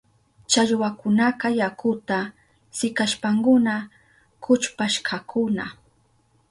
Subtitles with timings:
[0.51, 2.17] Challwakunaka yakuta
[2.77, 3.73] sikashpankuna
[4.43, 5.65] kuchpashkakuna.